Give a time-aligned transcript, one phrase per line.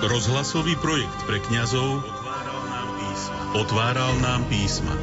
[0.00, 2.00] Rozhlasový projekt pre kňazov
[3.52, 4.96] otváral nám písma.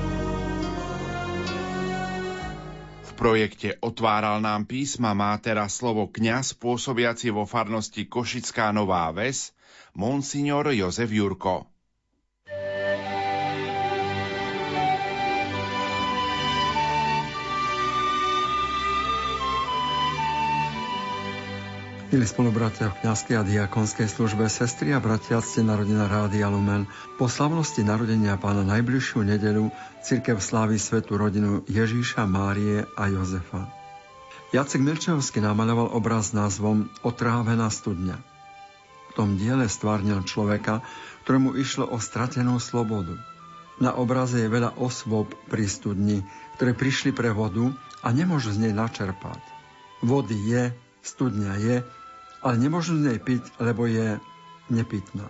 [3.05, 9.54] V projekte Otváral nám písma má teraz slovo kňaz pôsobiaci vo farnosti Košická Nová Ves,
[9.94, 11.70] monsignor Jozef Jurko.
[22.18, 26.89] Milí spolubratia v kniazkej a diakonskej službe, sestry a bratia, ste narodina Rádia Lumen.
[27.21, 29.70] Po slavnosti narodenia pána najbližšiu nedelu
[30.02, 33.70] cirkev slávi svetú rodinu Ježíša, Márie a Jozefa.
[34.49, 38.17] Jacek Milčevský namaloval obraz s názvom Otrávená studňa.
[38.17, 40.81] V tom diele stvárnil človeka,
[41.22, 43.13] ktorému išlo o stratenú slobodu.
[43.77, 46.25] Na obraze je veľa osôb pri studni,
[46.58, 47.70] ktoré prišli pre vodu
[48.02, 49.38] a nemôžu z nej načerpať.
[50.02, 50.73] Vody je,
[51.05, 51.75] studňa je,
[52.48, 54.16] ale nemôžu z nej piť, lebo je
[54.72, 55.28] nepitná.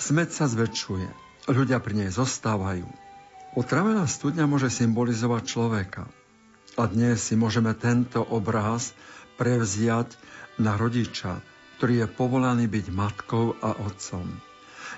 [0.00, 1.12] Smet sa zväčšuje,
[1.52, 2.88] ľudia pri nej zostávajú.
[3.52, 6.08] Otravená studňa môže symbolizovať človeka.
[6.80, 8.96] A dnes si môžeme tento obraz
[9.36, 10.16] prevziať
[10.56, 11.44] na rodiča,
[11.76, 14.24] ktorý je povolaný byť matkou a otcom.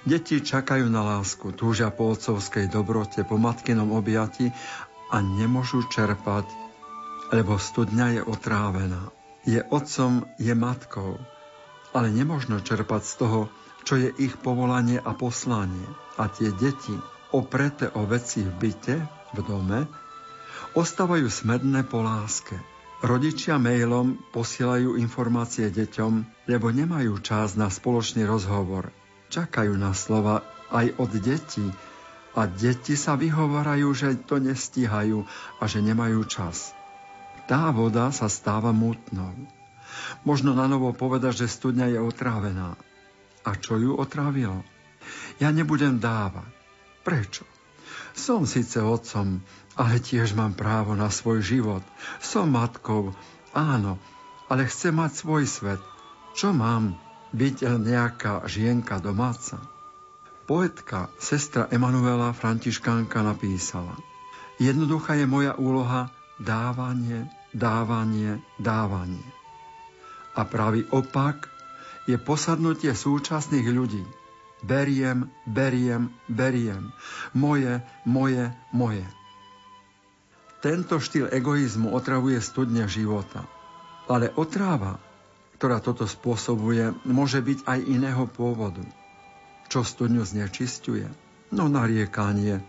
[0.06, 4.55] Deti čakajú na lásku, túžia po otcovskej dobrote, po matkinom objati
[5.11, 6.47] a nemôžu čerpať,
[7.34, 9.11] lebo studňa je otrávená.
[9.42, 11.19] Je otcom, je matkou,
[11.97, 13.41] ale nemožno čerpať z toho,
[13.89, 15.89] čo je ich povolanie a poslanie.
[16.20, 16.92] A tie deti,
[17.33, 18.97] oprete o veci v byte,
[19.33, 19.89] v dome,
[20.77, 22.61] ostávajú smedné po láske.
[23.00, 28.92] Rodičia mailom posielajú informácie deťom, lebo nemajú čas na spoločný rozhovor.
[29.33, 31.64] Čakajú na slova aj od detí
[32.36, 35.24] a deti sa vyhovorajú, že to nestíhajú
[35.61, 36.77] a že nemajú čas.
[37.48, 39.55] Tá voda sa stáva mutnou.
[40.27, 42.75] Možno na novo povedať, že studňa je otrávená.
[43.47, 44.66] A čo ju otrávilo?
[45.39, 46.50] Ja nebudem dávať.
[47.06, 47.47] Prečo?
[48.17, 49.44] Som síce otcom,
[49.77, 51.84] ale tiež mám právo na svoj život.
[52.18, 53.12] Som matkou,
[53.52, 54.01] áno,
[54.48, 55.83] ale chcem mať svoj svet.
[56.33, 56.96] Čo mám?
[57.36, 59.61] Byť nejaká žienka domáca?
[60.46, 63.98] Poetka, sestra Emanuela Františkánka napísala
[64.57, 66.08] Jednoduchá je moja úloha
[66.40, 69.36] dávanie, dávanie, dávanie.
[70.36, 71.48] A pravý opak
[72.05, 74.05] je posadnutie súčasných ľudí.
[74.61, 76.92] Beriem, beriem, beriem.
[77.33, 79.05] Moje, moje, moje.
[80.61, 83.48] Tento štýl egoizmu otravuje studne života.
[84.13, 85.01] Ale otráva,
[85.57, 88.85] ktorá toto spôsobuje, môže byť aj iného pôvodu.
[89.73, 91.08] Čo studňu znečisťuje?
[91.57, 92.61] No nariekanie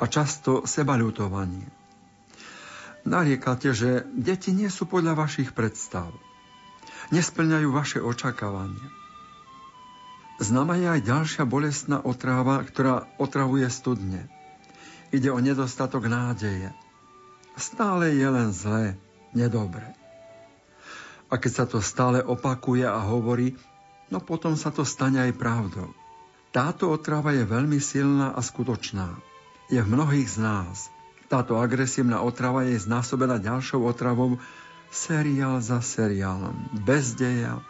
[0.00, 1.68] a často sebaľutovanie.
[3.04, 6.12] Nariekate, že deti nie sú podľa vašich predstav
[7.10, 8.88] nesplňajú vaše očakávania.
[10.40, 14.24] Známa je aj ďalšia bolestná otráva, ktorá otravuje studne.
[15.12, 16.72] Ide o nedostatok nádeje.
[17.60, 18.96] Stále je len zlé,
[19.36, 19.84] nedobre.
[21.28, 23.52] A keď sa to stále opakuje a hovorí,
[24.08, 25.92] no potom sa to stane aj pravdou.
[26.50, 29.14] Táto otrava je veľmi silná a skutočná.
[29.70, 30.90] Je v mnohých z nás.
[31.30, 34.42] Táto agresívna otrava je znásobená ďalšou otravou,
[34.90, 37.62] seriál za seriálom, bez deja,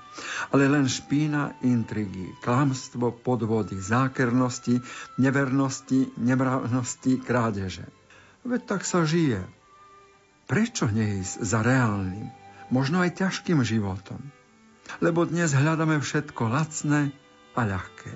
[0.50, 4.80] ale len špína intrigy, klamstvo, podvody, zákernosti,
[5.20, 7.86] nevernosti, nemravnosti, krádeže.
[8.42, 9.44] Veď tak sa žije.
[10.48, 12.26] Prečo neísť za reálnym,
[12.72, 14.18] možno aj ťažkým životom?
[14.98, 17.14] Lebo dnes hľadáme všetko lacné
[17.54, 18.10] a ľahké.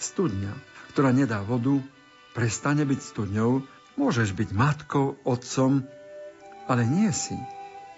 [0.00, 0.54] Studňa,
[0.94, 1.76] ktorá nedá vodu,
[2.32, 3.60] prestane byť studňou,
[4.00, 5.84] môžeš byť matkou, otcom,
[6.64, 7.36] ale nie si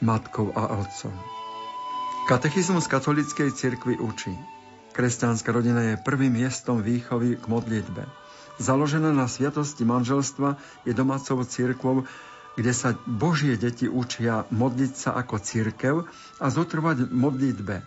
[0.02, 1.14] matkou a otcom.
[2.24, 4.32] Katechizmus katolíckej cirkvi učí.
[4.96, 8.08] Kresťanská rodina je prvým miestom výchovy k modlitbe.
[8.62, 10.56] Založená na sviatosti manželstva
[10.86, 12.06] je domácou cirkvou,
[12.54, 16.06] kde sa Božie deti učia modliť sa ako cirkev
[16.38, 17.82] a zotrvať modlitbe.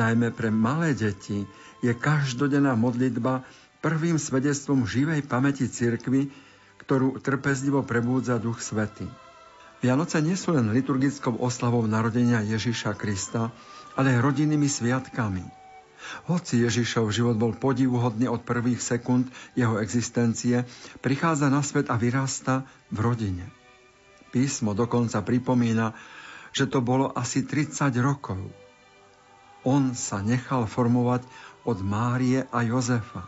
[0.00, 1.44] Najmä pre malé deti
[1.84, 3.44] je každodenná modlitba
[3.84, 6.32] prvým svedectvom živej pamäti cirkvy,
[6.80, 9.04] ktorú trpezlivo prebúdza Duch Svety.
[9.82, 13.50] Vianoce nie sú len liturgickou oslavou narodenia Ježiša Krista,
[13.98, 15.42] ale rodinnými sviatkami.
[16.30, 19.26] Hoci Ježišov život bol podivuhodný od prvých sekúnd
[19.58, 20.62] jeho existencie,
[21.02, 22.62] prichádza na svet a vyrasta
[22.94, 23.50] v rodine.
[24.30, 25.98] Písmo dokonca pripomína,
[26.54, 28.38] že to bolo asi 30 rokov.
[29.66, 31.26] On sa nechal formovať
[31.66, 33.26] od Márie a Jozefa.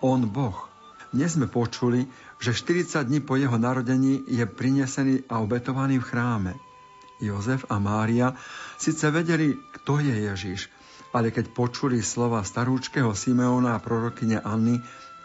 [0.00, 0.76] On Boh
[1.14, 2.04] dnes sme počuli,
[2.36, 6.52] že 40 dní po jeho narodení je prinesený a obetovaný v chráme.
[7.16, 8.36] Jozef a Mária
[8.76, 10.60] síce vedeli, kto je Ježiš,
[11.16, 14.76] ale keď počuli slova starúčkeho Simeona a prorokyne Anny,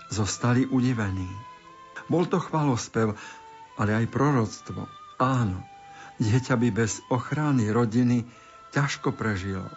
[0.07, 1.27] zostali udivení.
[2.07, 3.15] Bol to chvalospev,
[3.75, 4.87] ale aj proroctvo.
[5.19, 5.63] Áno,
[6.19, 8.23] dieťa by bez ochrany rodiny
[8.71, 9.67] ťažko prežilo.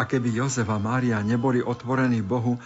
[0.00, 2.56] A keby Jozef a Mária neboli otvorení Bohu,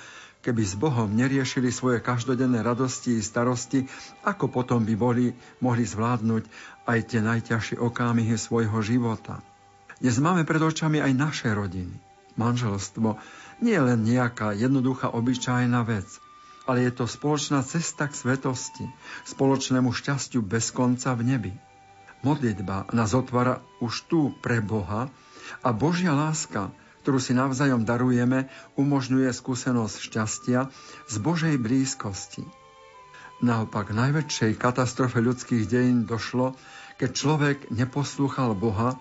[0.42, 3.84] keby s Bohom neriešili svoje každodenné radosti i starosti,
[4.22, 6.44] ako potom by boli mohli zvládnuť
[6.86, 9.42] aj tie najťažšie okámihy svojho života.
[9.98, 11.98] Dnes máme pred očami aj naše rodiny.
[12.38, 13.18] Manželstvo
[13.58, 16.06] nie je len nejaká jednoduchá obyčajná vec,
[16.70, 18.86] ale je to spoločná cesta k svetosti,
[19.26, 21.52] spoločnému šťastiu bez konca v nebi.
[22.22, 25.10] Modlitba nás otvára už tu pre Boha
[25.66, 26.70] a Božia láska,
[27.08, 30.68] ktorú si navzájom darujeme, umožňuje skúsenosť šťastia
[31.08, 32.44] z Božej blízkosti.
[33.40, 36.52] Naopak, najväčšej katastrofe ľudských dejín došlo,
[37.00, 39.00] keď človek neposlúchal Boha,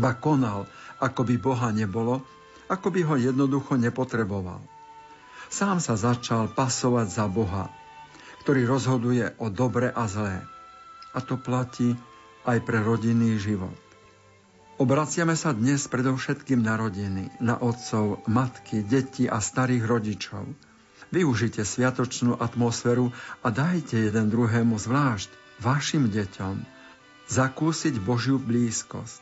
[0.00, 0.64] ba konal,
[1.04, 2.24] ako by Boha nebolo
[2.68, 4.60] ako by ho jednoducho nepotreboval.
[5.48, 7.72] Sám sa začal pasovať za Boha,
[8.44, 10.44] ktorý rozhoduje o dobre a zlé.
[11.16, 11.96] A to platí
[12.44, 13.87] aj pre rodinný život.
[14.78, 20.46] Obraciame sa dnes predovšetkým na rodiny, na otcov, matky, deti a starých rodičov.
[21.10, 23.10] Využite sviatočnú atmosféru
[23.42, 26.62] a dajte jeden druhému zvlášť vašim deťom
[27.26, 29.18] zakúsiť Božiu blízkosť.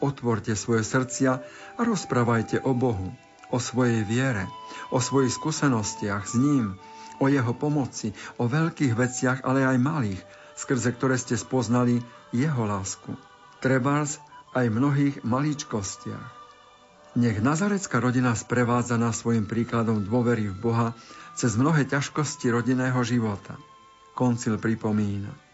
[0.00, 1.44] Otvorte svoje srdcia
[1.76, 3.12] a rozprávajte o Bohu,
[3.52, 4.48] o svojej viere,
[4.88, 6.80] o svojich skúsenostiach s ním,
[7.20, 10.22] o jeho pomoci, o veľkých veciach, ale aj malých,
[10.56, 12.00] skrze ktoré ste spoznali
[12.32, 13.12] jeho lásku.
[13.60, 14.16] Trebárs
[14.54, 16.30] aj v mnohých maličkostiach.
[17.18, 20.88] Nech nazarecká rodina sprevádza na svojim príkladom dôvery v Boha
[21.34, 23.58] cez mnohé ťažkosti rodinného života.
[24.14, 25.48] Koncil pripomína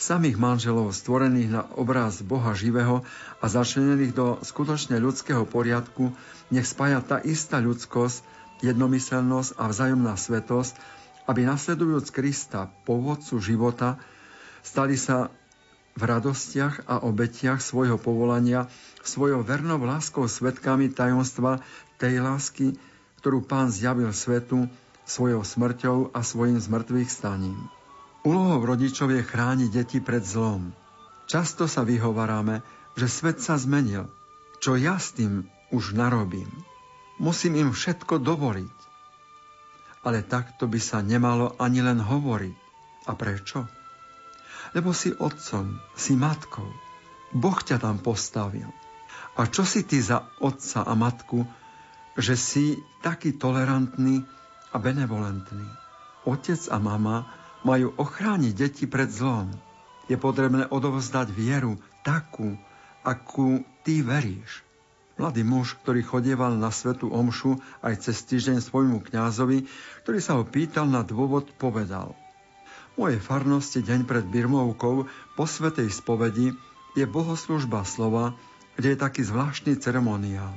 [0.00, 3.04] samých manželov stvorených na obraz Boha živého
[3.36, 6.16] a začlenených do skutočne ľudského poriadku,
[6.48, 8.24] nech spája tá istá ľudskosť,
[8.64, 10.74] jednomyselnosť a vzájomná svetosť,
[11.28, 14.00] aby nasledujúc Krista, povodcu života,
[14.64, 15.28] stali sa
[15.98, 18.70] v radostiach a obetiach svojho povolania
[19.02, 21.64] svojou vernou láskou svetkami tajomstva
[21.96, 22.76] tej lásky,
[23.20, 24.68] ktorú Pán zjavil svetu
[25.04, 27.58] svojou smrťou a svojim zmrtvých staním.
[28.22, 30.76] Úlohou rodičov je chrániť deti pred zlom.
[31.24, 32.60] Často sa vyhovaráme,
[32.94, 34.12] že svet sa zmenil.
[34.60, 36.50] Čo ja s tým už narobím?
[37.16, 38.78] Musím im všetko dovoliť.
[40.04, 42.56] Ale takto by sa nemalo ani len hovoriť.
[43.08, 43.79] A prečo?
[44.70, 46.66] Lebo si otcom, si matkou.
[47.34, 48.70] Boh ťa tam postavil.
[49.38, 51.46] A čo si ty za otca a matku,
[52.18, 54.22] že si taký tolerantný
[54.70, 55.66] a benevolentný?
[56.26, 57.26] Otec a mama
[57.66, 59.50] majú ochrániť deti pred zlom.
[60.10, 62.58] Je potrebné odovzdať vieru takú,
[63.06, 64.66] akú ty veríš.
[65.18, 69.68] Mladý muž, ktorý chodieval na svetu omšu aj cez týždeň svojmu kňazovi,
[70.06, 72.16] ktorý sa ho pýtal na dôvod, povedal
[73.00, 76.52] Moje farnosti deň pred Birmovkou po svetej spovedi
[76.92, 78.36] je bohoslužba slova,
[78.76, 80.52] kde je taký zvláštny ceremoniál.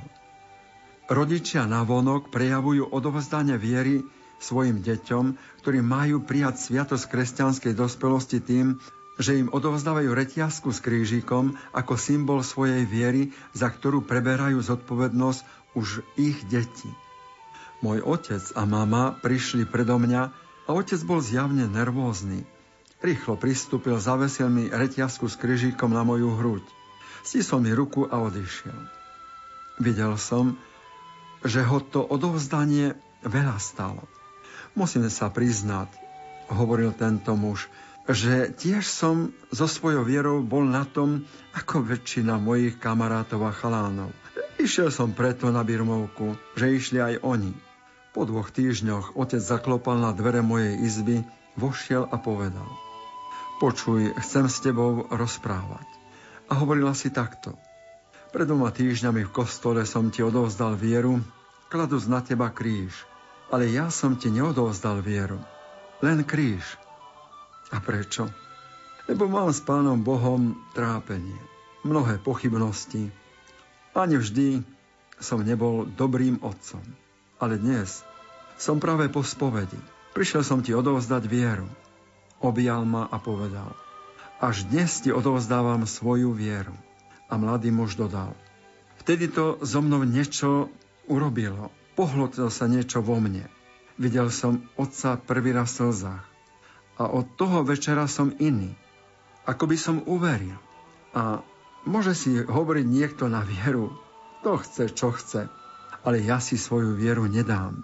[1.08, 4.04] Rodičia na vonok prejavujú odovzdanie viery
[4.44, 8.76] svojim deťom, ktorí majú prijať sviatosť kresťanskej dospelosti tým,
[9.16, 16.04] že im odovzdávajú reťazku s krížikom ako symbol svojej viery, za ktorú preberajú zodpovednosť už
[16.20, 16.92] ich deti.
[17.80, 22.44] Môj otec a mama prišli predo mňa a otec bol zjavne nervózny.
[23.04, 26.64] Rýchlo pristúpil, zavesil mi reťazku s krížikom na moju hruď.
[27.20, 28.76] Stisol mi ruku a odišiel.
[29.80, 30.56] Videl som,
[31.44, 34.08] že ho to odovzdanie veľa stalo.
[34.72, 35.92] Musím sa priznať,
[36.48, 37.68] hovoril tento muž,
[38.08, 41.24] že tiež som so svojou vierou bol na tom
[41.56, 44.12] ako väčšina mojich kamarátov a chalánov.
[44.60, 47.52] Išiel som preto na Birmovku, že išli aj oni.
[48.14, 51.16] Po dvoch týždňoch otec zaklopal na dvere mojej izby,
[51.58, 52.70] vošiel a povedal
[53.58, 55.86] Počuj, chcem s tebou rozprávať.
[56.46, 57.58] A hovorila si takto.
[58.30, 61.18] Pred dvoma týždňami v kostole som ti odovzdal vieru,
[61.68, 62.94] kladúc na teba kríž–
[63.54, 65.38] ale ja som ti neodovzdal vieru.
[66.02, 66.74] Len kríž.
[67.70, 68.26] A prečo?
[69.06, 71.38] Lebo mám s Pánom Bohom trápenie,
[71.86, 73.14] mnohé pochybnosti.
[73.94, 74.64] Ani vždy
[75.22, 76.82] som nebol dobrým otcom.
[77.38, 78.02] Ale dnes
[78.58, 79.78] som práve po spovedi.
[80.14, 81.66] Prišiel som ti odovzdať vieru.
[82.38, 83.74] Objal ma a povedal.
[84.38, 86.74] Až dnes ti odovzdávam svoju vieru.
[87.26, 88.36] A mladý muž dodal.
[89.02, 90.70] Vtedy to so mnou niečo
[91.10, 93.46] urobilo pohlotilo sa niečo vo mne.
[93.94, 96.24] Videl som otca prvý raz v slzách.
[96.98, 98.74] A od toho večera som iný.
[99.46, 100.58] Ako by som uveril.
[101.14, 101.42] A
[101.86, 103.94] môže si hovoriť niekto na vieru,
[104.42, 105.46] to chce, čo chce.
[106.04, 107.82] Ale ja si svoju vieru nedám.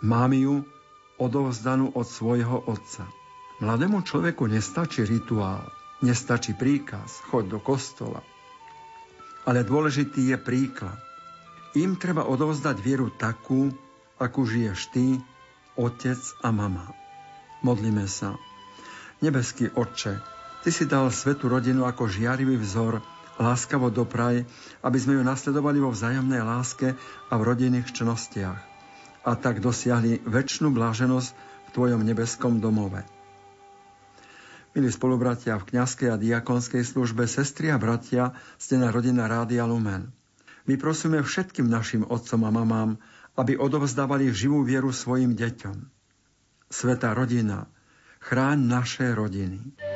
[0.00, 0.64] Mám ju
[1.20, 3.04] odovzdanú od svojho otca.
[3.60, 5.68] Mladému človeku nestačí rituál,
[6.00, 8.24] nestačí príkaz, choď do kostola.
[9.44, 10.96] Ale dôležitý je príklad.
[11.76, 13.70] Im treba odovzdať vieru takú,
[14.16, 15.20] akú žiješ ty,
[15.76, 16.88] otec a mama.
[17.60, 18.40] Modlíme sa.
[19.20, 20.16] Nebeský Otče,
[20.60, 23.00] Ty si dal svetu rodinu ako žiarivý vzor,
[23.40, 24.44] láskavo dopraj,
[24.84, 26.92] aby sme ju nasledovali vo vzájomnej láske
[27.26, 28.60] a v rodinných čnostiach.
[29.24, 31.30] A tak dosiahli väčšinu bláženosť
[31.66, 33.02] v Tvojom nebeskom domove.
[34.70, 40.14] Milí spolubratia v kňazskej a diakonskej službe, sestri a bratia, ste na rodina Rádia Lumen.
[40.70, 42.90] My prosíme všetkým našim otcom a mamám,
[43.34, 45.74] aby odovzdávali živú vieru svojim deťom.
[46.70, 47.66] Sveta rodina,
[48.22, 49.89] chráň naše rodiny.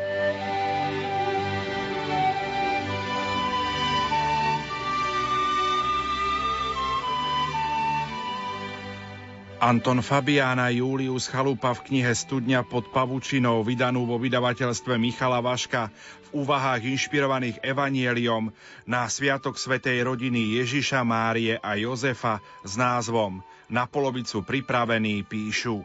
[9.64, 15.88] Anton Fabián a Julius Chalupa v knihe Studňa pod pavučinou, vydanú vo vydavateľstve Michala Vaška,
[16.28, 18.52] v úvahách inšpirovaných evanieliom
[18.84, 23.40] na Sviatok Svetej rodiny Ježiša Márie a Jozefa s názvom
[23.72, 25.80] Na polovicu pripravený píšu.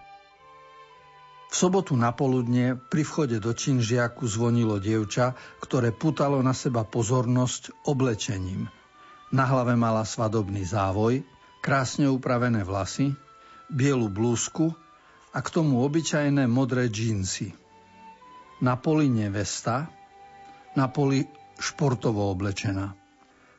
[1.48, 7.88] V sobotu na poludne pri vchode do činžiaku zvonilo dievča, ktoré putalo na seba pozornosť
[7.88, 8.68] oblečením.
[9.32, 11.24] Na hlave mala svadobný závoj,
[11.64, 13.16] krásne upravené vlasy,
[13.70, 14.74] bielu blúzku
[15.30, 17.54] a k tomu obyčajné modré džínsy.
[18.60, 19.88] Na poli nevesta,
[20.74, 21.24] na poli
[21.62, 22.98] športovo oblečená.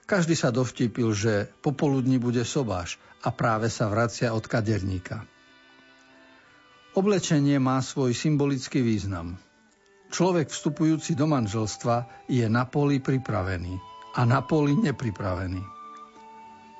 [0.04, 5.22] Každý sa dovtipil, že popoludní bude sobáš a práve sa vracia od kaderníka.
[6.98, 9.38] Oblečenie má svoj symbolický význam.
[10.10, 13.78] Človek vstupujúci do manželstva je na poli pripravený
[14.18, 15.62] a na poli nepripravený.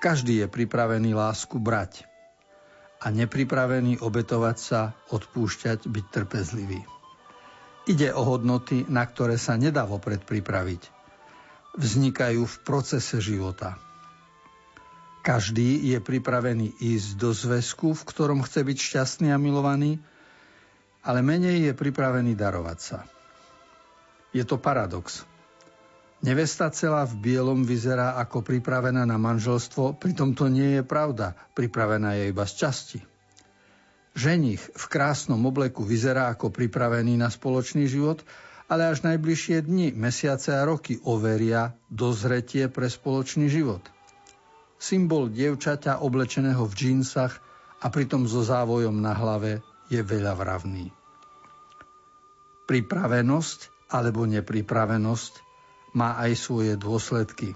[0.03, 2.10] Každý je pripravený lásku brať
[3.01, 6.85] a nepripravený obetovať sa, odpúšťať, byť trpezlivý.
[7.89, 10.85] Ide o hodnoty, na ktoré sa nedá vopred pripraviť.
[11.81, 13.81] Vznikajú v procese života.
[15.25, 20.01] Každý je pripravený ísť do zväzku, v ktorom chce byť šťastný a milovaný,
[21.01, 22.99] ale menej je pripravený darovať sa.
[24.37, 25.25] Je to paradox.
[26.21, 32.13] Nevesta celá v bielom vyzerá ako pripravená na manželstvo, pritom to nie je pravda, pripravená
[32.21, 33.01] je iba z časti.
[34.13, 38.21] Ženich v krásnom obleku vyzerá ako pripravený na spoločný život,
[38.69, 43.81] ale až najbližšie dni, mesiace a roky overia dozretie pre spoločný život.
[44.77, 47.33] Symbol dievčaťa oblečeného v džínsach
[47.81, 50.93] a pritom so závojom na hlave je veľa vravný.
[52.69, 55.50] Pripravenosť alebo nepripravenosť
[55.97, 57.55] má aj svoje dôsledky.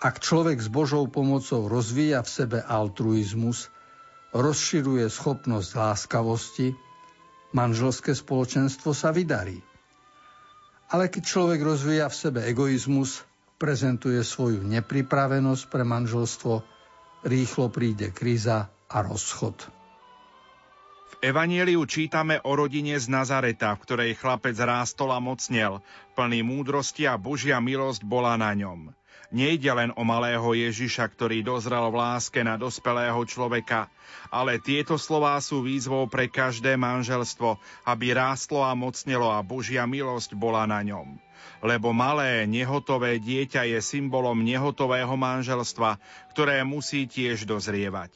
[0.00, 3.68] Ak človek s Božou pomocou rozvíja v sebe altruizmus,
[4.32, 6.72] rozširuje schopnosť láskavosti,
[7.52, 9.60] manželské spoločenstvo sa vydarí.
[10.90, 13.22] Ale keď človek rozvíja v sebe egoizmus,
[13.60, 16.64] prezentuje svoju nepripravenosť pre manželstvo,
[17.28, 19.79] rýchlo príde kríza a rozchod.
[21.18, 25.82] Evanieliu čítame o rodine z Nazareta, v ktorej chlapec rástol a mocnel,
[26.14, 28.94] plný múdrosti a Božia milosť bola na ňom.
[29.30, 33.86] Nejde len o malého Ježiša, ktorý dozrel v láske na dospelého človeka,
[34.32, 40.34] ale tieto slová sú výzvou pre každé manželstvo, aby rástlo a mocnelo a Božia milosť
[40.34, 41.14] bola na ňom.
[41.60, 46.00] Lebo malé, nehotové dieťa je symbolom nehotového manželstva,
[46.34, 48.10] ktoré musí tiež dozrievať.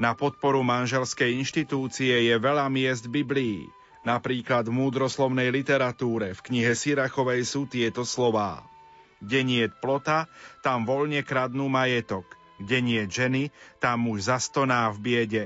[0.00, 3.68] Na podporu manželskej inštitúcie je veľa miest Biblii.
[4.06, 8.64] Napríklad v múdroslovnej literatúre v knihe Sirachovej sú tieto slová.
[9.24, 10.28] Kde nie plota,
[10.60, 12.24] tam voľne kradnú majetok.
[12.56, 15.44] Kde nie ženy, tam muž zastoná v biede.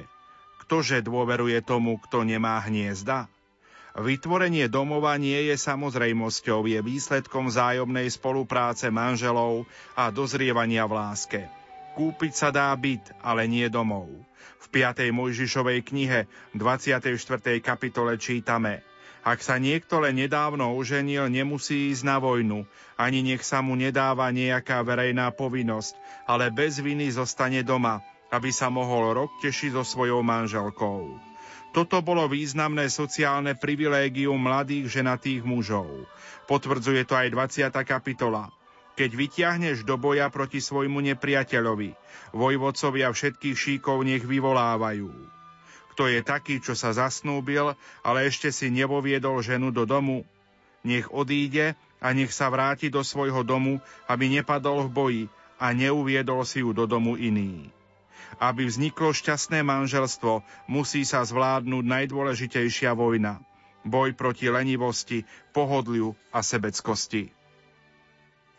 [0.66, 3.26] Ktože dôveruje tomu, kto nemá hniezda?
[3.98, 9.66] Vytvorenie domova nie je samozrejmosťou, je výsledkom vzájomnej spolupráce manželov
[9.98, 11.40] a dozrievania v láske.
[11.98, 14.06] Kúpiť sa dá byt, ale nie domov.
[14.62, 15.10] V 5.
[15.10, 17.18] Mojžišovej knihe 24.
[17.58, 18.86] kapitole čítame
[19.20, 22.64] Ak sa niekto len nedávno oženil, nemusí ísť na vojnu,
[22.96, 25.92] ani nech sa mu nedáva nejaká verejná povinnosť,
[26.24, 28.00] ale bez viny zostane doma,
[28.32, 31.20] aby sa mohol rok tešiť so svojou manželkou.
[31.70, 36.08] Toto bolo významné sociálne privilégium mladých ženatých mužov.
[36.50, 37.70] Potvrdzuje to aj 20.
[37.86, 38.50] kapitola
[39.00, 41.96] keď vyťahneš do boja proti svojmu nepriateľovi.
[42.36, 45.39] Vojvodcovia všetkých šíkov nech vyvolávajú.
[46.00, 50.24] Kto je taký, čo sa zasnúbil, ale ešte si nevoviedol ženu do domu,
[50.80, 55.24] nech odíde a nech sa vráti do svojho domu, aby nepadol v boji
[55.60, 57.68] a neuviedol si ju do domu iný.
[58.40, 60.40] Aby vzniklo šťastné manželstvo,
[60.72, 63.36] musí sa zvládnuť najdôležitejšia vojna.
[63.84, 67.28] Boj proti lenivosti, pohodliu a sebeckosti.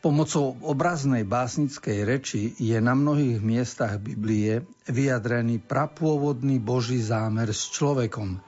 [0.02, 8.42] Pomocou obraznej básnickej reči je na mnohých miestach Biblie vyjadrený prapôvodný Boží zámer s človekom,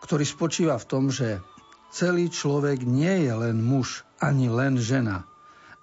[0.00, 1.44] ktorý spočíva v tom, že
[1.92, 5.28] celý človek nie je len muž ani len žena,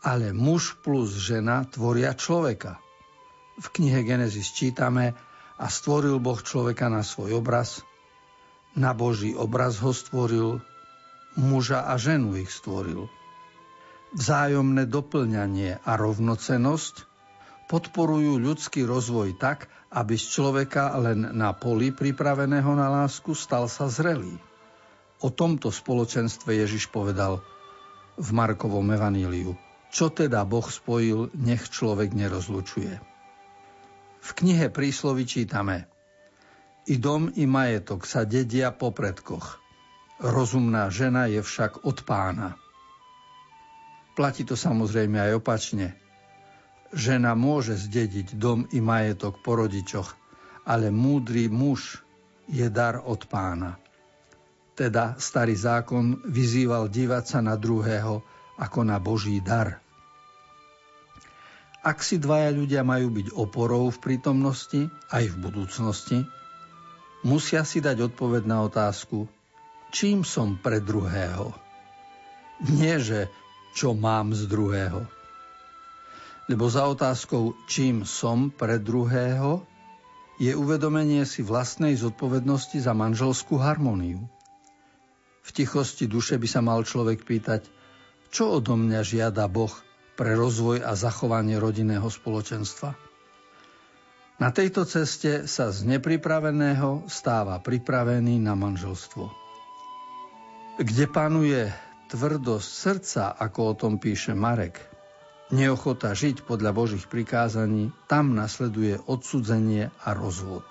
[0.02, 2.82] ale muž plus žena tvoria človeka.
[3.62, 5.14] V knihe Genesis čítame
[5.62, 7.86] a stvoril Boh človeka na svoj obraz,
[8.74, 10.66] na Boží obraz ho stvoril,
[11.38, 13.06] muža a ženu ich stvoril
[14.16, 17.04] vzájomné doplňanie a rovnocenosť
[17.68, 23.92] podporujú ľudský rozvoj tak, aby z človeka len na poli pripraveného na lásku stal sa
[23.92, 24.40] zrelý.
[25.20, 27.44] O tomto spoločenstve Ježiš povedal
[28.16, 29.56] v Markovom evaníliu.
[29.92, 33.00] Čo teda Boh spojil, nech človek nerozlučuje.
[34.20, 35.88] V knihe príslovi čítame
[36.88, 39.60] I dom, i majetok sa dedia po predkoch.
[40.20, 42.60] Rozumná žena je však od pána.
[44.16, 45.92] Platí to samozrejme aj opačne.
[46.96, 50.16] Žena môže zdediť dom i majetok po rodičoch,
[50.64, 52.00] ale múdry muž
[52.48, 53.76] je dar od pána.
[54.76, 58.24] Teda starý zákon vyzýval dívať sa na druhého
[58.56, 59.84] ako na Boží dar.
[61.86, 66.18] Ak si dvaja ľudia majú byť oporou v prítomnosti aj v budúcnosti,
[67.22, 69.30] musia si dať odpoveď na otázku,
[69.94, 71.54] čím som pre druhého.
[72.74, 73.30] Nie, že
[73.76, 75.04] čo mám z druhého.
[76.48, 79.68] Lebo za otázkou, čím som pre druhého,
[80.40, 84.24] je uvedomenie si vlastnej zodpovednosti za manželskú harmóniu.
[85.46, 87.68] V tichosti duše by sa mal človek pýtať,
[88.32, 89.72] čo odo mňa žiada Boh
[90.16, 92.96] pre rozvoj a zachovanie rodinného spoločenstva.
[94.36, 99.32] Na tejto ceste sa z nepripraveného stáva pripravený na manželstvo.
[100.76, 101.72] Kde panuje
[102.10, 104.78] tvrdosť srdca, ako o tom píše Marek,
[105.50, 110.66] neochota žiť podľa Božích prikázaní, tam nasleduje odsudzenie a rozvod.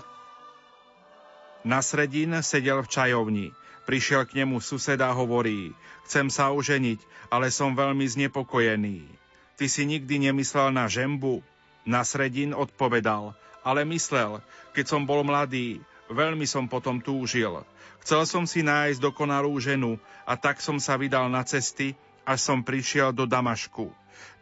[1.65, 3.49] Na sredín sedel v čajovni.
[3.85, 5.77] Prišiel k nemu suseda a hovorí,
[6.09, 9.05] chcem sa oženiť, ale som veľmi znepokojený.
[9.61, 11.45] Ty si nikdy nemyslel na žembu?
[11.85, 14.41] Na sredín odpovedal, ale myslel,
[14.73, 17.53] keď som bol mladý, veľmi som potom túžil.
[18.05, 19.97] Chcel som si nájsť dokonalú ženu
[20.29, 23.93] a tak som sa vydal na cesty, až som prišiel do Damašku.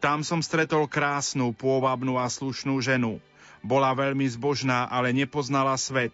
[0.03, 3.23] Tam som stretol krásnu, pôvabnú a slušnú ženu.
[3.63, 6.11] Bola veľmi zbožná, ale nepoznala svet.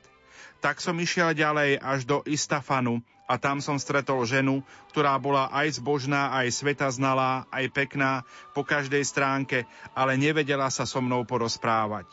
[0.61, 5.81] Tak som išiel ďalej až do Istafanu a tam som stretol ženu, ktorá bola aj
[5.81, 9.65] zbožná, aj sveta znalá, aj pekná po každej stránke,
[9.97, 12.09] ale nevedela sa so mnou porozprávať.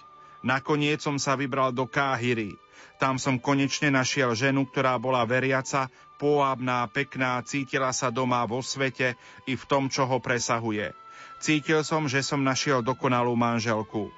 [0.46, 2.54] Nakoniec som sa vybral do Káhyry.
[2.96, 9.20] Tam som konečne našiel ženu, ktorá bola veriaca, pôvabná, pekná, cítila sa doma vo svete
[9.48, 10.96] i v tom, čo ho presahuje.
[11.44, 14.10] Cítil som, že som našiel dokonalú manželku.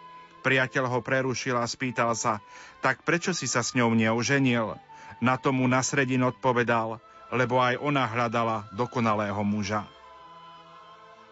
[0.46, 2.40] Priateľ ho prerušil a spýtal sa,
[2.80, 4.78] tak prečo si sa s ňou neoženil?
[5.18, 7.02] Na tomu na sredin odpovedal,
[7.34, 9.90] lebo aj ona hľadala dokonalého muža.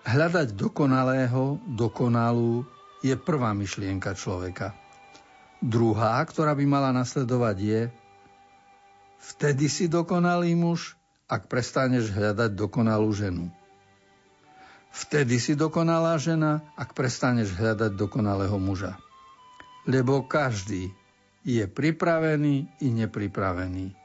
[0.06, 2.66] Hľadať dokonalého, dokonalú
[3.06, 4.74] je prvá myšlienka človeka.
[5.64, 7.82] Druhá, ktorá by mala nasledovať je
[9.26, 10.94] Vtedy si dokonalý muž,
[11.26, 13.50] ak prestaneš hľadať dokonalú ženu.
[14.94, 19.02] Vtedy si dokonalá žena, ak prestaneš hľadať dokonalého muža.
[19.90, 20.94] Lebo každý
[21.42, 23.98] je pripravený i nepripravený.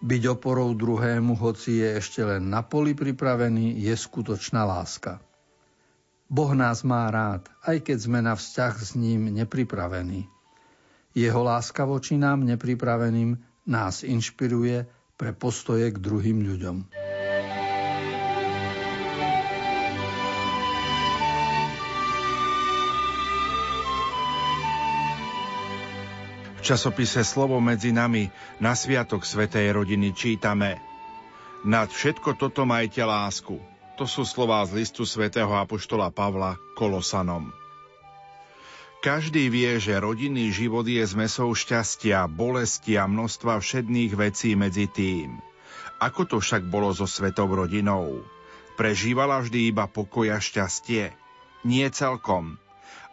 [0.00, 5.20] Byť oporou druhému, hoci je ešte len na poli pripravený, je skutočná láska.
[6.28, 10.28] Boh nás má rád, aj keď sme na vzťah s ním nepripravení.
[11.16, 14.84] Jeho láska voči nám nepripraveným nás inšpiruje
[15.16, 16.76] pre postoje k druhým ľuďom.
[26.58, 28.28] V časopise Slovo medzi nami
[28.60, 30.76] na Sviatok Svetej rodiny čítame
[31.64, 33.77] Nad všetko toto majte lásku.
[33.98, 37.50] To sú slová z listu svätého Apoštola Pavla Kolosanom.
[39.02, 45.42] Každý vie, že rodinný život je zmesou šťastia, bolesti a množstva všedných vecí medzi tým.
[45.98, 48.22] Ako to však bolo so svetou rodinou?
[48.78, 51.10] Prežívala vždy iba pokoj a šťastie?
[51.66, 52.54] Nie celkom.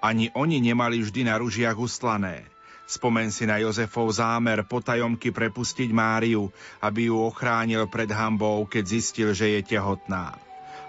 [0.05, 2.45] Ani oni nemali vždy na ružiach ustlané.
[2.85, 9.33] Spomen si na Jozefov zámer potajomky prepustiť Máriu, aby ju ochránil pred hambou, keď zistil,
[9.33, 10.37] že je tehotná.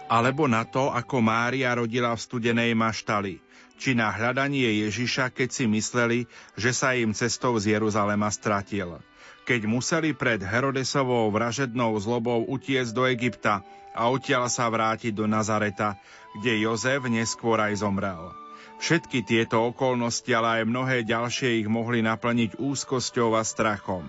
[0.07, 3.43] Alebo na to, ako Mária rodila v studenej maštali–
[3.77, 6.19] či na hľadanie Ježiša, keď si mysleli,
[6.57, 8.99] že sa im cestou z Jeruzalema stratil.
[9.47, 13.63] Keď museli pred Herodesovou vražednou zlobou utiecť do Egypta
[13.95, 15.95] a odtiaľ sa vrátiť do Nazareta,
[16.41, 18.35] kde Jozef neskôr aj zomrel.
[18.77, 24.05] Všetky tieto okolnosti, ale aj mnohé ďalšie ich mohli naplniť úzkosťou a strachom.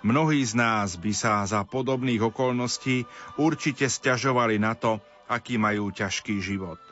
[0.00, 3.04] Mnohí z nás by sa za podobných okolností
[3.36, 4.96] určite stiažovali na to,
[5.30, 6.82] aký majú ťažký život.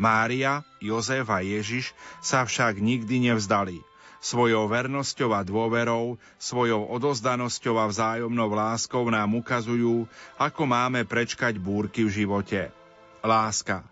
[0.00, 1.92] Mária, Jozef a Ježiš
[2.24, 3.84] sa však nikdy nevzdali.
[4.24, 10.08] Svojou vernosťou a dôverou, svojou odozdanosťou a vzájomnou láskou nám ukazujú,
[10.40, 12.72] ako máme prečkať búrky v živote.
[13.20, 13.84] Láska.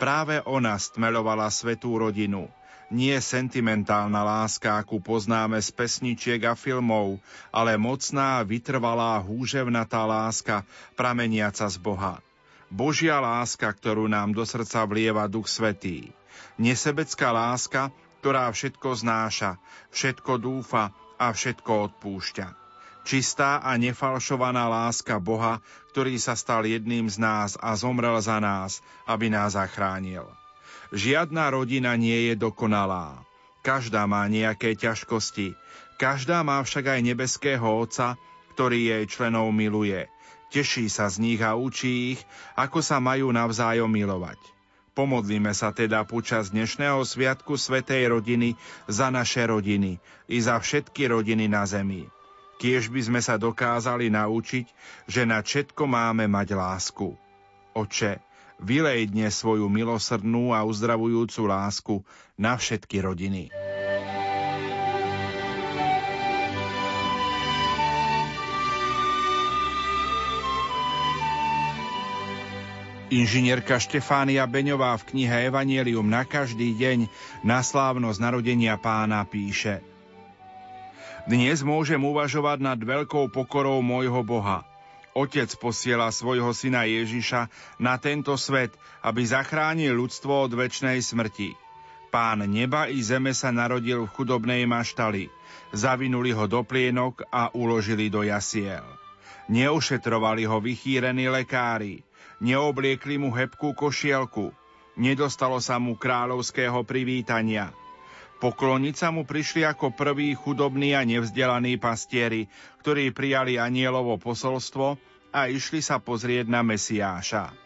[0.00, 2.48] Práve ona stmelovala svetú rodinu.
[2.90, 7.20] Nie sentimentálna láska, akú poznáme z pesničiek a filmov,
[7.52, 10.64] ale mocná, vytrvalá, húževnatá láska,
[10.96, 12.24] prameniaca z Boha.
[12.74, 16.10] Božia láska, ktorú nám do srdca vlieva Duch Svetý.
[16.58, 19.62] Nesebecká láska, ktorá všetko znáša,
[19.94, 22.46] všetko dúfa a všetko odpúšťa.
[23.06, 25.62] Čistá a nefalšovaná láska Boha,
[25.94, 30.26] ktorý sa stal jedným z nás a zomrel za nás, aby nás zachránil.
[30.90, 33.22] Žiadna rodina nie je dokonalá.
[33.62, 35.54] Každá má nejaké ťažkosti.
[35.94, 38.18] Každá má však aj nebeského Otca,
[38.58, 40.10] ktorý jej členov miluje.
[40.54, 42.22] Teší sa z nich a učí ich,
[42.54, 44.38] ako sa majú navzájom milovať.
[44.94, 48.54] Pomodlíme sa teda počas dnešného sviatku Svetej rodiny
[48.86, 49.98] za naše rodiny
[50.30, 52.06] i za všetky rodiny na zemi.
[52.62, 54.70] Kiež by sme sa dokázali naučiť,
[55.10, 57.18] že na všetko máme mať lásku.
[57.74, 58.22] Oče,
[58.62, 61.94] vylej dnes svoju milosrdnú a uzdravujúcu lásku
[62.38, 63.50] na všetky rodiny.
[73.14, 77.06] Inžinierka Štefánia Beňová v knihe Evangelium na každý deň
[77.46, 79.78] na slávnosť narodenia pána píše–
[81.24, 84.60] dnes môžem uvažovať nad veľkou pokorou môjho Boha.
[85.16, 87.48] Otec posiela svojho syna Ježiša
[87.80, 91.56] na tento svet, aby zachránil ľudstvo od väčšnej smrti.
[92.12, 95.32] Pán neba i zeme sa narodil v chudobnej maštali.
[95.72, 98.84] Zavinuli ho do plienok a uložili do jasiel.
[99.48, 102.04] Neušetrovali ho vychýrení lekári.
[102.44, 104.52] Neobliekli mu hebkú košielku.
[105.00, 107.72] Nedostalo sa mu kráľovského privítania–
[108.44, 112.44] Pokloniť sa mu prišli ako prví chudobní a nevzdelaní pastieri,
[112.84, 115.00] ktorí prijali anielovo posolstvo
[115.32, 117.56] a išli sa pozrieť na Mesiáša.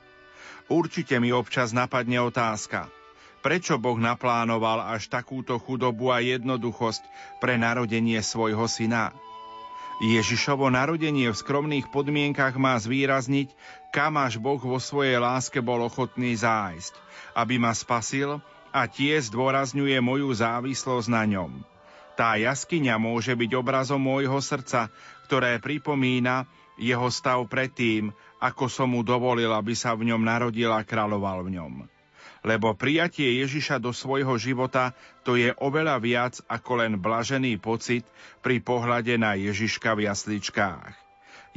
[0.70, 2.92] Určite mi občas napadne otázka,
[3.42, 7.02] prečo Boh naplánoval až takúto chudobu a jednoduchosť
[7.42, 9.10] pre narodenie svojho syna?
[9.98, 13.50] Ježišovo narodenie v skromných podmienkach má zvýrazniť,
[13.90, 16.94] kam až Boh vo svojej láske bol ochotný zájsť,
[17.34, 18.38] aby ma spasil
[18.70, 21.50] a tie zdôrazňuje moju závislosť na ňom.
[22.14, 24.86] Tá jaskyňa môže byť obrazom môjho srdca,
[25.26, 26.46] ktoré pripomína
[26.78, 31.58] jeho stav predtým, ako som mu dovolil, aby sa v ňom narodil a kráľoval v
[31.58, 31.97] ňom.
[32.46, 34.94] Lebo prijatie Ježiša do svojho života
[35.26, 38.06] to je oveľa viac ako len blažený pocit
[38.40, 40.94] pri pohľade na Ježiška v jasličkách.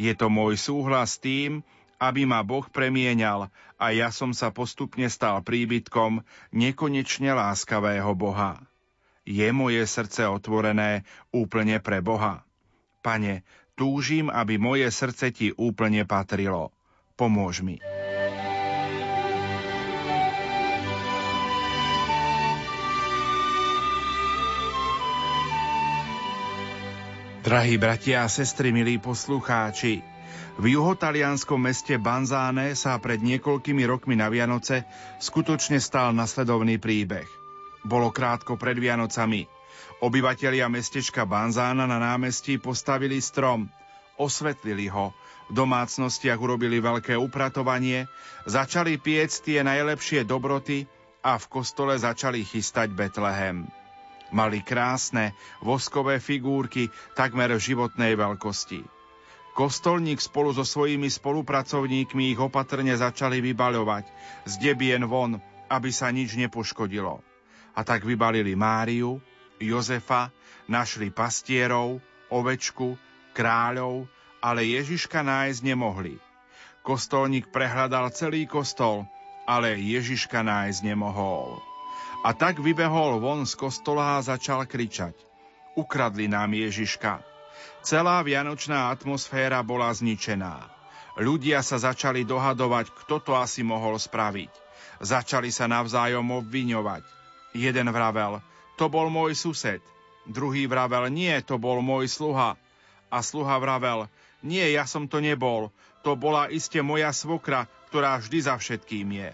[0.01, 1.61] Je to môj súhlas s tým,
[2.01, 8.57] aby ma Boh premienal a ja som sa postupne stal príbytkom nekonečne láskavého Boha.
[9.21, 12.41] Je moje srdce otvorené úplne pre Boha.
[13.05, 13.45] Pane,
[13.77, 16.73] túžim, aby moje srdce ti úplne patrilo.
[17.13, 17.77] Pomôž mi.
[27.41, 30.05] Drahí bratia a sestry, milí poslucháči,
[30.61, 34.85] v juhotalianskom meste Banzáne sa pred niekoľkými rokmi na Vianoce
[35.17, 37.25] skutočne stal nasledovný príbeh.
[37.81, 39.49] Bolo krátko pred Vianocami.
[40.05, 43.65] Obyvatelia mestečka Banzána na námestí postavili strom,
[44.21, 45.09] osvetlili ho,
[45.49, 48.05] v domácnostiach urobili veľké upratovanie,
[48.45, 50.85] začali piec tie najlepšie dobroty
[51.25, 53.80] a v kostole začali chystať Betlehem.
[54.31, 56.87] Mali krásne, voskové figúrky
[57.19, 58.83] takmer životnej veľkosti.
[59.51, 64.07] Kostolník spolu so svojimi spolupracovníkmi ich opatrne začali vybaľovať
[64.47, 67.19] z debien von, aby sa nič nepoškodilo.
[67.75, 69.19] A tak vybalili Máriu,
[69.59, 70.31] Jozefa,
[70.71, 71.99] našli pastierov,
[72.31, 72.95] ovečku,
[73.35, 74.07] kráľov,
[74.39, 76.15] ale Ježiška nájsť nemohli.
[76.81, 79.03] Kostolník prehľadal celý kostol,
[79.43, 81.70] ale Ježiška nájsť nemohol.
[82.21, 85.17] A tak vybehol von z kostola a začal kričať.
[85.73, 87.17] Ukradli nám Ježiška.
[87.81, 90.69] Celá vianočná atmosféra bola zničená.
[91.17, 94.53] Ľudia sa začali dohadovať, kto to asi mohol spraviť.
[95.01, 97.01] Začali sa navzájom obviňovať.
[97.57, 98.37] Jeden vravel,
[98.77, 99.81] to bol môj sused.
[100.29, 102.53] Druhý vravel, nie, to bol môj sluha.
[103.09, 104.05] A sluha vravel,
[104.45, 105.73] nie, ja som to nebol,
[106.05, 109.29] to bola iste moja svokra, ktorá vždy za všetkým je.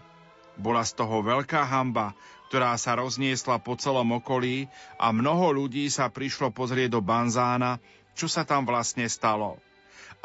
[0.57, 6.07] Bola z toho veľká hamba, ktorá sa rozniesla po celom okolí a mnoho ľudí sa
[6.07, 7.83] prišlo pozrieť do Banzána,
[8.15, 9.59] čo sa tam vlastne stalo.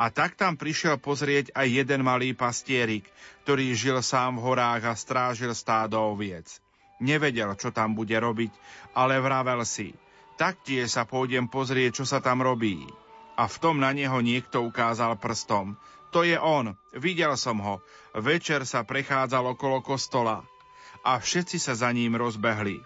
[0.01, 3.05] A tak tam prišiel pozrieť aj jeden malý pastierik,
[3.45, 6.49] ktorý žil sám v horách a strážil stádo oviec.
[7.03, 8.55] Nevedel, čo tam bude robiť,
[8.97, 9.93] ale vravel si,
[10.39, 12.87] taktiež sa pôjdem pozrieť, čo sa tam robí.
[13.37, 15.75] A v tom na neho niekto ukázal prstom.
[16.13, 17.81] To je on, videl som ho.
[18.13, 20.45] Večer sa prechádzal okolo kostola.
[21.03, 22.79] A všetci sa za ním rozbehli.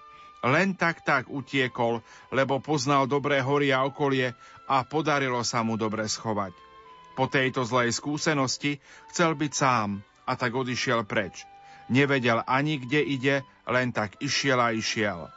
[0.46, 4.36] Len tak tak utiekol, lebo poznal dobré hory a okolie
[4.68, 6.52] a podarilo sa mu dobre schovať.
[7.16, 8.76] Po tejto zlej skúsenosti
[9.10, 11.48] chcel byť sám a tak odišiel preč.
[11.88, 15.30] Nevedel ani kde ide, len tak išiel a išiel.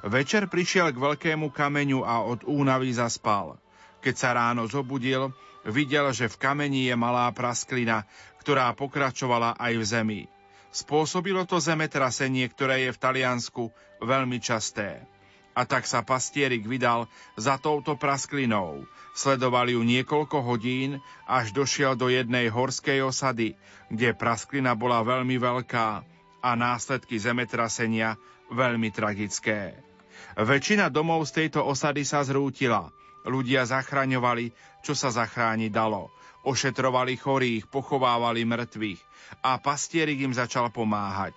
[0.00, 3.60] Večer prišiel k veľkému kameňu a od únavy zaspal.
[4.00, 5.28] Keď sa ráno zobudil,
[5.68, 8.08] videl, že v kameni je malá prasklina,
[8.40, 10.20] ktorá pokračovala aj v zemi.
[10.70, 15.02] Spôsobilo to zemetrasenie, ktoré je v Taliansku veľmi časté.
[15.50, 18.86] A tak sa pastierik vydal za touto prasklinou.
[19.18, 23.58] Sledoval ju niekoľko hodín, až došiel do jednej horskej osady,
[23.90, 25.88] kde prasklina bola veľmi veľká
[26.40, 28.14] a následky zemetrasenia
[28.54, 29.74] veľmi tragické.
[30.38, 32.94] Väčšina domov z tejto osady sa zrútila.
[33.26, 34.54] Ľudia zachraňovali,
[34.86, 36.14] čo sa zachrániť dalo.
[36.40, 39.00] Ošetrovali chorých, pochovávali mŕtvych
[39.44, 41.36] a pastierik im začal pomáhať.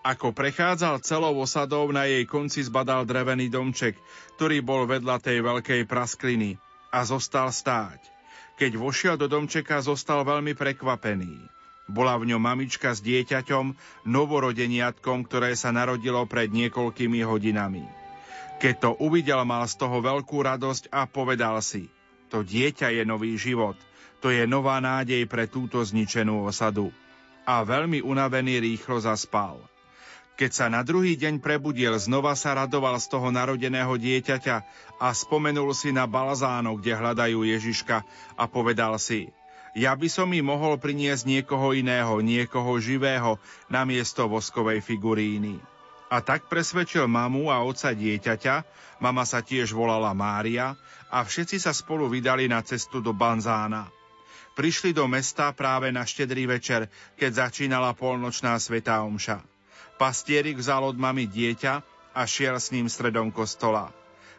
[0.00, 4.00] Ako prechádzal celou osadou, na jej konci zbadal drevený domček,
[4.40, 6.56] ktorý bol vedľa tej veľkej praskliny
[6.88, 8.00] a zostal stáť.
[8.56, 11.44] Keď vošiel do domčeka, zostal veľmi prekvapený.
[11.90, 13.76] Bola v ňom mamička s dieťaťom,
[14.08, 17.84] novorodeniatkom, ktoré sa narodilo pred niekoľkými hodinami.
[18.60, 21.88] Keď to uvidel, mal z toho veľkú radosť a povedal si,
[22.30, 23.74] to dieťa je nový život,
[24.20, 26.92] to je nová nádej pre túto zničenú osadu.
[27.48, 29.58] A veľmi unavený rýchlo zaspal.
[30.40, 34.56] Keď sa na druhý deň prebudil, znova sa radoval z toho narodeného dieťaťa
[34.96, 38.00] a spomenul si na balzáno, kde hľadajú Ježiška
[38.40, 39.28] a povedal si,
[39.76, 43.36] ja by som mi mohol priniesť niekoho iného, niekoho živého,
[43.68, 45.60] na miesto voskovej figuríny.
[46.10, 48.66] A tak presvedčil mamu a oca dieťaťa,
[48.98, 50.74] mama sa tiež volala Mária
[51.06, 53.99] a všetci sa spolu vydali na cestu do Banzána.
[54.60, 59.40] Prišli do mesta práve na štedrý večer, keď začínala polnočná svetá omša.
[59.96, 61.80] Pastierik vzal od mamy dieťa
[62.12, 63.88] a šiel s ním stredom kostola.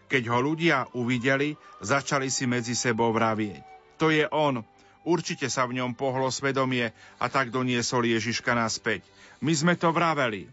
[0.06, 3.66] Keď ho ľudia uvideli, začali si medzi sebou vravieť.
[3.98, 4.62] To je on,
[5.10, 9.02] určite sa v ňom pohlo svedomie a tak doniesol Ježiška naspäť.
[9.42, 10.46] My sme to vraveli.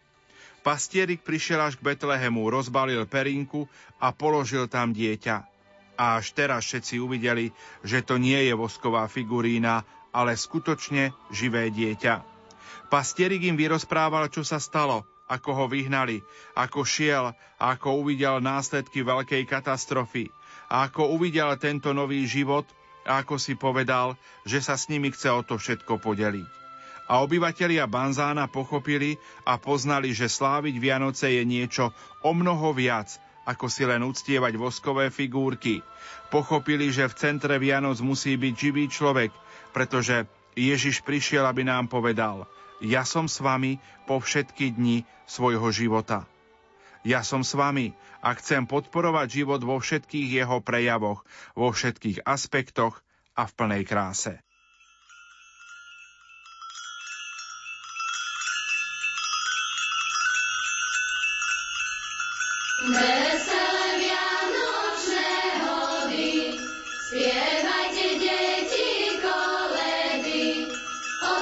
[0.64, 3.68] Pastierik prišiel až k Betlehemu, rozbalil perinku
[4.00, 5.57] a položil tam dieťa.
[5.98, 7.50] A až teraz všetci uvideli,
[7.82, 9.82] že to nie je vosková figurína,
[10.14, 12.22] ale skutočne živé dieťa.
[12.88, 16.24] Pastierik im vyrozprával, čo sa stalo, ako ho vyhnali,
[16.56, 20.32] ako šiel a ako uvidel následky veľkej katastrofy
[20.72, 22.64] a ako uvidel tento nový život
[23.04, 24.16] a ako si povedal,
[24.48, 26.48] že sa s nimi chce o to všetko podeliť.
[27.08, 29.16] A obyvatelia Banzána pochopili
[29.48, 31.88] a poznali, že sláviť Vianoce je niečo
[32.20, 33.16] o mnoho viac,
[33.48, 35.80] ako si len uctievať voskové figurky.
[36.28, 39.32] Pochopili, že v centre Vianoc musí byť živý človek,
[39.72, 42.44] pretože Ježiš prišiel, aby nám povedal–
[42.78, 46.30] ja som s vami po všetky dni svojho života.
[47.02, 51.26] Ja som s vami a chcem podporovať život vo všetkých jeho prejavoch,
[51.58, 53.02] vo všetkých aspektoch
[53.34, 54.38] a v plnej kráse.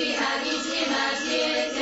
[0.00, 1.78] في حديث ما جئت